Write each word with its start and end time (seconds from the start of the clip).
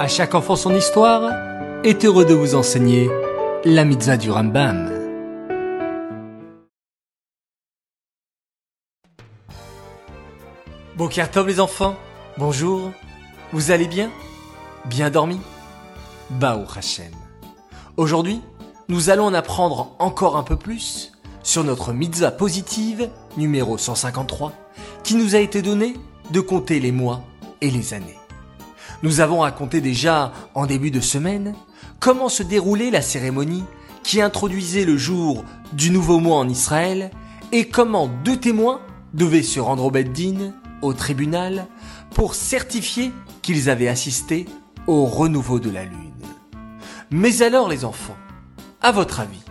À 0.00 0.06
chaque 0.06 0.36
enfant 0.36 0.54
son 0.54 0.76
histoire 0.76 1.32
est 1.82 2.04
heureux 2.04 2.24
de 2.24 2.32
vous 2.32 2.54
enseigner 2.54 3.10
la 3.64 3.84
mitzvah 3.84 4.16
du 4.16 4.30
Rambam. 4.30 4.92
Boker 10.96 11.44
les 11.44 11.58
enfants, 11.58 11.96
bonjour, 12.36 12.92
vous 13.52 13.72
allez 13.72 13.88
bien? 13.88 14.12
Bien 14.84 15.10
dormi? 15.10 15.40
Baou 16.30 16.64
Hashem. 16.76 17.10
Aujourd'hui, 17.96 18.40
nous 18.88 19.10
allons 19.10 19.24
en 19.24 19.34
apprendre 19.34 19.96
encore 19.98 20.36
un 20.36 20.44
peu 20.44 20.54
plus 20.54 21.10
sur 21.42 21.64
notre 21.64 21.92
mitzvah 21.92 22.30
positive 22.30 23.10
numéro 23.36 23.76
153 23.76 24.52
qui 25.02 25.16
nous 25.16 25.34
a 25.34 25.40
été 25.40 25.60
donnée 25.60 25.96
de 26.30 26.38
compter 26.38 26.78
les 26.78 26.92
mois 26.92 27.22
et 27.60 27.70
les 27.72 27.94
années. 27.94 28.16
Nous 29.02 29.20
avons 29.20 29.40
raconté 29.40 29.80
déjà 29.80 30.32
en 30.54 30.66
début 30.66 30.90
de 30.90 31.00
semaine 31.00 31.54
comment 32.00 32.28
se 32.28 32.42
déroulait 32.42 32.90
la 32.90 33.02
cérémonie 33.02 33.64
qui 34.02 34.20
introduisait 34.20 34.84
le 34.84 34.96
jour 34.96 35.44
du 35.72 35.90
nouveau 35.90 36.18
mois 36.18 36.38
en 36.38 36.48
Israël 36.48 37.10
et 37.52 37.68
comment 37.68 38.08
deux 38.24 38.36
témoins 38.36 38.80
devaient 39.14 39.42
se 39.42 39.60
rendre 39.60 39.84
au 39.84 39.90
Beddin, 39.90 40.52
au 40.82 40.92
tribunal, 40.94 41.66
pour 42.12 42.34
certifier 42.34 43.12
qu'ils 43.42 43.70
avaient 43.70 43.88
assisté 43.88 44.46
au 44.86 45.04
renouveau 45.04 45.60
de 45.60 45.70
la 45.70 45.84
lune. 45.84 46.12
Mais 47.10 47.42
alors 47.42 47.68
les 47.68 47.84
enfants, 47.84 48.16
à 48.82 48.90
votre 48.90 49.20
avis, 49.20 49.44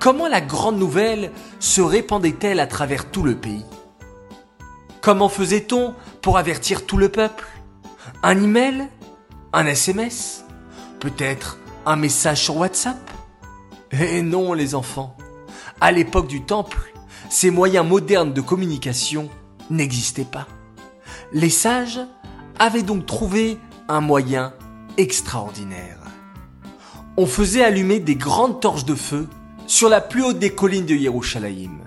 comment 0.00 0.26
la 0.26 0.40
grande 0.40 0.78
nouvelle 0.78 1.30
se 1.60 1.80
répandait-elle 1.80 2.58
à 2.58 2.66
travers 2.66 3.10
tout 3.10 3.22
le 3.22 3.36
pays? 3.36 3.64
Comment 5.00 5.28
faisait-on 5.28 5.94
pour 6.20 6.36
avertir 6.36 6.84
tout 6.84 6.96
le 6.96 7.08
peuple? 7.08 7.46
Un 8.22 8.42
email 8.42 8.88
Un 9.52 9.66
SMS 9.66 10.44
Peut-être 11.00 11.58
un 11.84 11.96
message 11.96 12.44
sur 12.44 12.56
WhatsApp 12.56 13.10
Eh 13.92 14.22
non 14.22 14.52
les 14.52 14.74
enfants. 14.74 15.16
À 15.80 15.90
l'époque 15.90 16.28
du 16.28 16.42
temple, 16.42 16.92
ces 17.28 17.50
moyens 17.50 17.86
modernes 17.86 18.32
de 18.32 18.40
communication 18.40 19.28
n'existaient 19.70 20.24
pas. 20.24 20.46
Les 21.32 21.50
sages 21.50 22.00
avaient 22.58 22.82
donc 22.82 23.06
trouvé 23.06 23.58
un 23.88 24.00
moyen 24.00 24.52
extraordinaire. 24.96 25.98
On 27.16 27.26
faisait 27.26 27.64
allumer 27.64 27.98
des 27.98 28.16
grandes 28.16 28.60
torches 28.60 28.84
de 28.84 28.94
feu 28.94 29.28
sur 29.66 29.88
la 29.88 30.00
plus 30.00 30.22
haute 30.22 30.38
des 30.38 30.54
collines 30.54 30.86
de 30.86 30.94
Yerushalayim. 30.94 31.78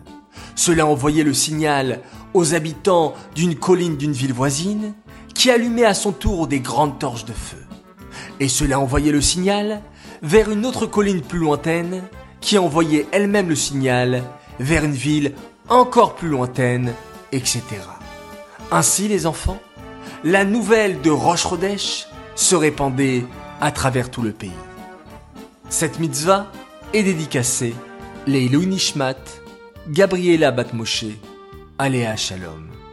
Cela 0.55 0.85
envoyait 0.85 1.23
le 1.23 1.33
signal 1.33 2.01
aux 2.33 2.53
habitants 2.53 3.13
d'une 3.33 3.55
colline 3.55 3.97
d'une 3.97 4.11
ville 4.11 4.33
voisine 4.33 4.93
qui 5.35 5.51
allumait 5.51 5.85
à 5.85 5.93
son 5.93 6.11
tour 6.11 6.47
des 6.47 6.59
grandes 6.59 6.97
torches 6.97 7.25
de 7.25 7.33
feu. 7.33 7.63
Et 8.39 8.47
cela 8.47 8.79
envoyait 8.79 9.11
le 9.11 9.21
signal 9.21 9.81
vers 10.23 10.49
une 10.49 10.65
autre 10.65 10.87
colline 10.87 11.21
plus 11.21 11.39
lointaine 11.39 12.03
qui 12.41 12.57
envoyait 12.57 13.05
elle-même 13.11 13.49
le 13.49 13.55
signal 13.55 14.23
vers 14.59 14.83
une 14.83 14.93
ville 14.93 15.33
encore 15.69 16.15
plus 16.15 16.29
lointaine, 16.29 16.93
etc. 17.31 17.61
Ainsi, 18.71 19.07
les 19.07 19.25
enfants, 19.27 19.59
la 20.23 20.43
nouvelle 20.43 21.01
de 21.01 21.11
Roche 21.11 21.47
se 22.35 22.55
répandait 22.55 23.25
à 23.61 23.71
travers 23.71 24.09
tout 24.09 24.21
le 24.21 24.31
pays. 24.31 24.51
Cette 25.69 25.99
mitzvah 25.99 26.51
est 26.93 27.03
dédicacée 27.03 27.75
les 28.27 28.49
Nishmat, 28.49 29.15
Gabriela 29.89 30.51
Batmoshe 30.51 31.05
Aléa 31.77 32.15
Shalom. 32.15 32.84